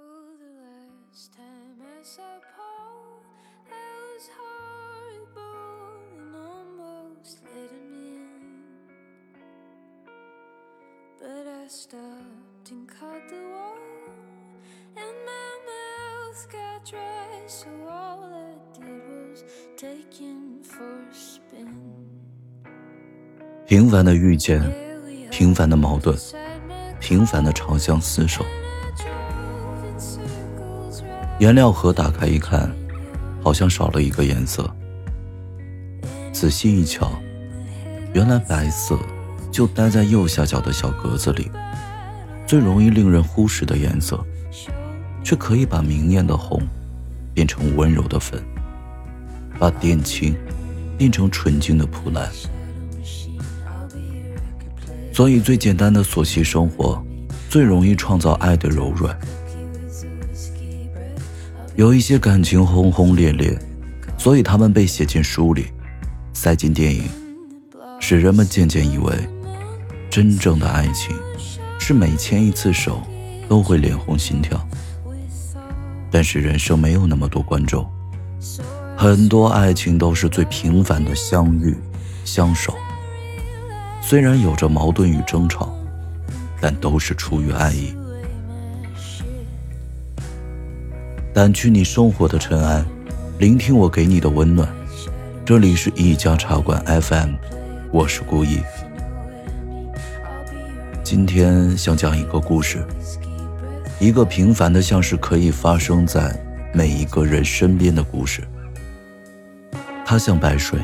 [0.00, 3.22] Oh, the last time I saw Paul,
[3.66, 8.62] I was horrible and almost let him in.
[11.18, 13.78] But I stopped and caught the wall,
[14.96, 19.42] and my mouth got dry, so all I did was
[19.76, 21.74] take him for a spin.
[23.66, 24.62] 平凡的遇见
[25.30, 26.16] 平凡的矛盾，
[27.00, 28.44] 平凡的长相厮守。
[31.38, 32.68] 颜料盒打开一看，
[33.40, 34.68] 好像少了一个颜色。
[36.32, 37.12] 仔细一瞧，
[38.12, 38.98] 原来白色
[39.52, 41.48] 就待在右下角的小格子里，
[42.44, 44.18] 最容易令人忽视的颜色，
[45.22, 46.60] 却可以把明艳的红
[47.32, 48.42] 变成温柔的粉，
[49.60, 50.34] 把靛青
[50.96, 52.28] 变成纯净的普蓝。
[55.12, 57.00] 所以，最简单的琐细生活，
[57.48, 59.16] 最容易创造爱的柔软。
[61.78, 63.56] 有一些感情轰轰烈烈，
[64.18, 65.66] 所以他们被写进书里，
[66.32, 67.04] 塞进电影，
[68.00, 69.14] 使人们渐渐以为，
[70.10, 71.14] 真正的爱情
[71.78, 73.00] 是每牵一次手
[73.48, 74.60] 都会脸红心跳。
[76.10, 77.88] 但是人生没有那么多观众，
[78.96, 81.76] 很多爱情都是最平凡的相遇、
[82.24, 82.74] 相守。
[84.02, 85.72] 虽然有着矛盾与争吵，
[86.60, 87.94] 但都是出于爱意。
[91.38, 92.84] 掸去你生活的尘埃，
[93.38, 94.68] 聆听我给你的温暖。
[95.44, 97.34] 这里是一家茶馆 FM，
[97.92, 98.58] 我是顾意。
[101.04, 102.84] 今天想讲一个故事，
[104.00, 106.36] 一个平凡的像是可以发生在
[106.74, 108.42] 每一个人身边的故事。
[110.04, 110.80] 它像白水，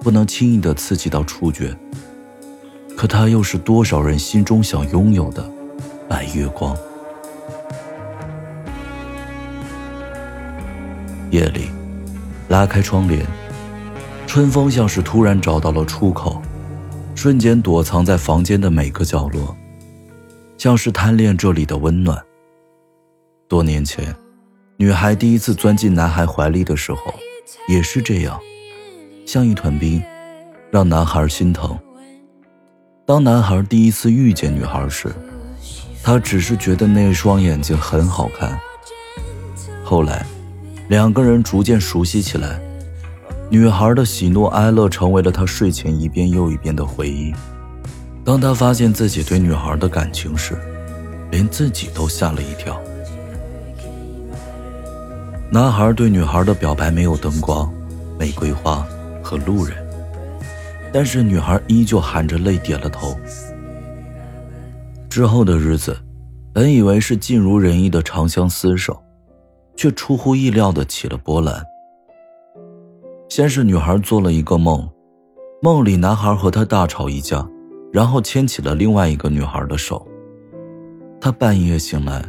[0.00, 1.72] 不能轻易的刺激到触觉，
[2.96, 5.48] 可它又是多少人心中想拥有的
[6.08, 6.76] 白月光。
[11.30, 11.70] 夜里，
[12.48, 13.24] 拉开窗帘，
[14.26, 16.42] 春风像是突然找到了出口，
[17.14, 19.56] 瞬间躲藏在房间的每个角落，
[20.58, 22.20] 像是贪恋这里的温暖。
[23.46, 24.14] 多年前，
[24.76, 27.14] 女孩第一次钻进男孩怀里的时候，
[27.68, 28.40] 也是这样，
[29.24, 30.02] 像一团冰，
[30.70, 31.78] 让男孩心疼。
[33.06, 35.12] 当男孩第一次遇见女孩时，
[36.02, 38.58] 他只是觉得那双眼睛很好看。
[39.84, 40.24] 后来，
[40.90, 42.60] 两个人逐渐熟悉起来，
[43.48, 47.32] 女孩的喜怒哀乐成为了他睡前一遍又一遍的回忆。
[48.24, 50.58] 当他发现自己对女孩的感情时，
[51.30, 52.76] 连自己都吓了一跳。
[55.52, 57.72] 男孩对女孩的表白没有灯光、
[58.18, 58.84] 玫瑰花
[59.22, 59.76] 和路人，
[60.92, 63.16] 但是女孩依旧含着泪点了头。
[65.08, 65.96] 之后的日子，
[66.52, 69.00] 本以为是尽如人意的长相厮守。
[69.80, 71.64] 却出乎意料的起了波澜。
[73.30, 74.86] 先是女孩做了一个梦，
[75.62, 77.48] 梦里男孩和她大吵一架，
[77.90, 80.06] 然后牵起了另外一个女孩的手。
[81.18, 82.22] 她半夜醒来，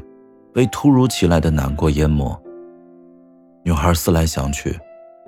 [0.54, 2.42] 被突如其来的难过淹没。
[3.66, 4.80] 女孩思来想去，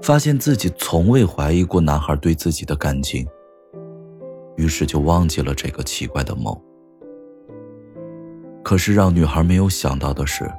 [0.01, 3.27] 发现自己从未怀疑过男孩对自己的感情，
[4.55, 6.57] 于是就忘记了这个奇怪的梦。
[8.63, 10.49] 可是让女孩没有想到的是。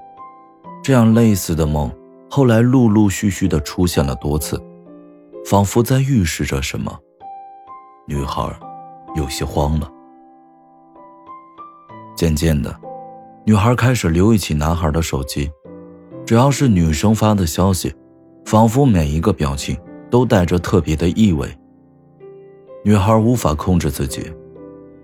[0.84, 1.90] 这样类似的梦，
[2.28, 4.62] 后来陆陆续续的出现了多次，
[5.46, 6.94] 仿佛在预示着什么。
[8.06, 8.54] 女孩
[9.16, 9.90] 有些慌了。
[12.14, 12.78] 渐渐的，
[13.46, 15.50] 女孩开始留意起男孩的手机，
[16.26, 17.90] 只要是女生发的消息，
[18.44, 19.74] 仿佛每一个表情
[20.10, 21.48] 都带着特别的意味。
[22.84, 24.30] 女孩无法控制自己，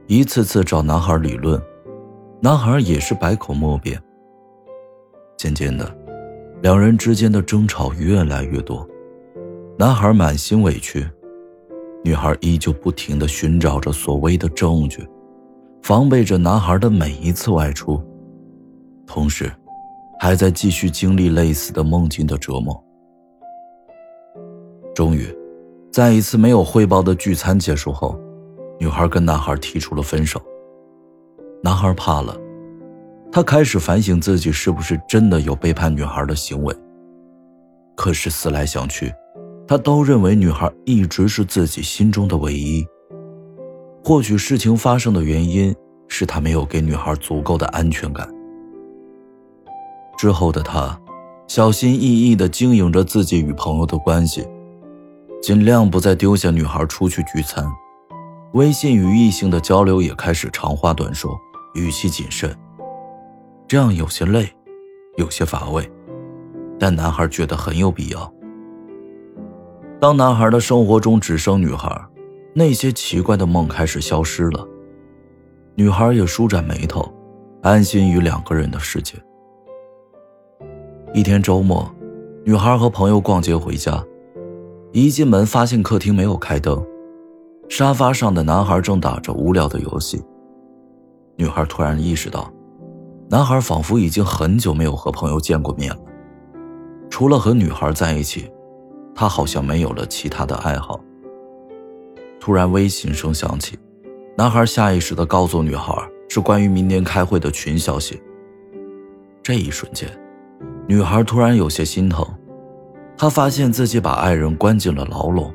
[0.06, 1.58] 一次次找男孩理论，
[2.42, 3.98] 男孩也是百口莫辩。
[5.40, 5.90] 渐渐的，
[6.60, 8.86] 两人之间的争吵越来越多，
[9.78, 11.08] 男孩满心委屈，
[12.04, 15.02] 女孩依旧不停地寻找着所谓的证据，
[15.80, 17.98] 防备着男孩的每一次外出，
[19.06, 19.50] 同时，
[20.18, 22.78] 还在继续经历类似的梦境的折磨。
[24.94, 25.26] 终于，
[25.90, 28.14] 在一次没有汇报的聚餐结束后，
[28.78, 30.38] 女孩跟男孩提出了分手。
[31.62, 32.36] 男孩怕了。
[33.32, 36.74] 他开始反省自己是不是真的有背叛女孩的行为。
[37.94, 39.12] 可是思来想去，
[39.68, 42.84] 他都认为女孩一直是自己心中的唯一。
[44.02, 45.74] 或许事情发生的原因
[46.08, 48.28] 是他没有给女孩足够的安全感。
[50.18, 50.98] 之后的他，
[51.46, 54.44] 小心翼翼地经营着自己与朋友的关系，
[55.40, 57.64] 尽量不再丢下女孩出去聚餐。
[58.54, 61.30] 微信与异性的交流也开始长话短说，
[61.74, 62.52] 语气谨慎。
[63.70, 64.52] 这样有些累，
[65.16, 65.88] 有些乏味，
[66.76, 68.34] 但男孩觉得很有必要。
[70.00, 71.88] 当男孩的生活中只剩女孩，
[72.52, 74.66] 那些奇怪的梦开始消失了，
[75.76, 77.14] 女孩也舒展眉头，
[77.62, 79.14] 安心于两个人的世界。
[81.14, 81.88] 一天周末，
[82.44, 84.04] 女孩和朋友逛街回家，
[84.90, 86.84] 一进门发现客厅没有开灯，
[87.68, 90.20] 沙发上的男孩正打着无聊的游戏。
[91.36, 92.52] 女孩突然意识到，
[93.30, 96.00] 男孩仿佛已经很久没有和朋友见过面了。
[97.08, 98.50] 除了和女孩在一起，
[99.14, 100.98] 他好像没有了其他的爱好。
[102.40, 103.78] 突然，微信声响起，
[104.36, 105.94] 男孩下意识地告诉女孩
[106.28, 108.20] 是关于明天开会的群消息。
[109.44, 110.08] 这一瞬间。
[110.88, 112.26] 女孩突然有些心疼，
[113.16, 115.54] 她发现自己把爱人关进了牢笼，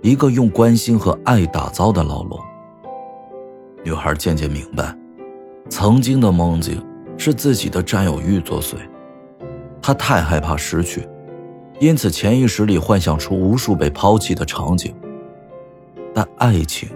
[0.00, 2.38] 一个用关心和爱打造的牢笼。
[3.82, 4.96] 女孩渐渐明白，
[5.68, 6.80] 曾经的梦境
[7.20, 8.76] 是自己的占有欲作祟，
[9.82, 11.06] 他太害怕失去，
[11.78, 14.94] 因此潜意识里幻想出无数被抛弃的场景。
[16.14, 16.88] 但爱情，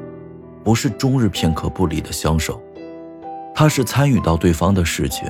[0.65, 2.59] 不是终日片刻不离的相守，
[3.55, 5.21] 它是参与到对方的世界。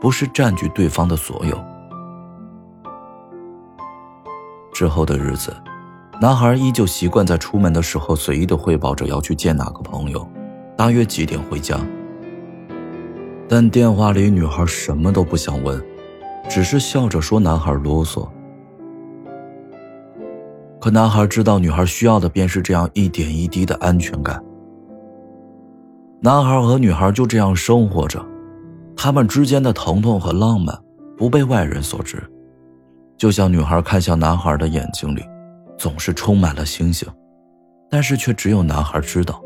[0.00, 1.58] 不是占据对方的所有。
[4.74, 5.54] 之后的日子，
[6.20, 10.26] 男孩依旧习惯在出门的时候随意的汇报着要去见哪个朋友，
[10.76, 11.78] 大约几点回家。
[13.48, 15.82] 但电话里女孩什么都不想问，
[16.48, 18.28] 只是笑着说男孩啰嗦。
[20.80, 24.42] 可男孩知道，女孩需要的便是这样一点一滴的安全感。
[26.20, 28.24] 男孩和女孩就这样生活着。
[28.96, 30.78] 他们之间的疼痛和浪漫
[31.16, 32.22] 不被外人所知，
[33.18, 35.22] 就像女孩看向男孩的眼睛里，
[35.76, 37.06] 总是充满了星星，
[37.90, 39.42] 但是却只有男孩知道。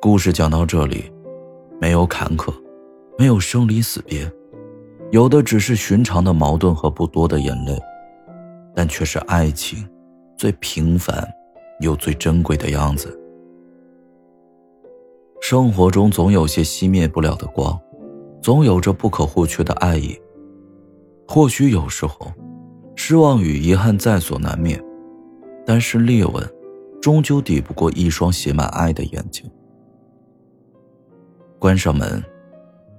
[0.00, 1.12] 故事讲到这里，
[1.82, 2.54] 没有坎坷，
[3.18, 4.32] 没有生离死别，
[5.10, 7.76] 有的只是寻常的矛盾和不多的眼泪，
[8.72, 9.84] 但却是爱情
[10.36, 11.28] 最平凡
[11.80, 13.18] 又最珍贵的样子。
[15.40, 17.76] 生活中总有些熄灭不了的光，
[18.40, 20.16] 总有着不可或缺的爱意。
[21.26, 22.30] 或许有时候，
[22.94, 24.80] 失望与遗憾在所难免，
[25.66, 26.48] 但是裂纹，
[27.00, 29.50] 终究抵不过一双写满爱的眼睛。
[31.62, 32.20] 关上门，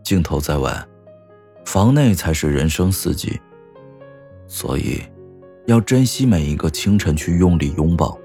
[0.04, 0.74] 镜头在外，
[1.66, 3.38] 房内才是人生四季。
[4.48, 5.02] 所以，
[5.66, 8.18] 要珍惜每一个清晨去用力拥抱，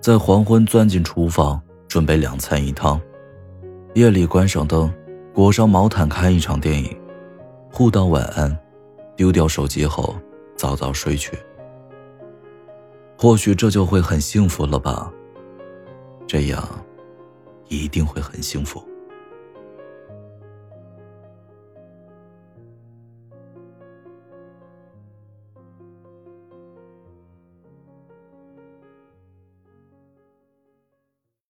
[0.00, 1.60] 在黄昏钻进厨房。
[1.86, 2.98] 准备两菜一汤，
[3.94, 4.92] 夜里关上灯，
[5.34, 6.98] 裹上毛毯看一场电影，
[7.70, 8.58] 互道晚安，
[9.16, 10.16] 丢掉手机后
[10.56, 11.38] 早早睡去。
[13.18, 15.12] 或许这就会很幸福了吧？
[16.26, 16.66] 这样，
[17.68, 18.82] 一定会很幸福。